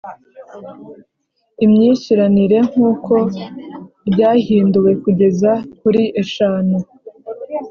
[1.65, 3.13] imyishyuranire nk uko
[4.09, 6.77] ryahinduwe kugeza kuri eshanu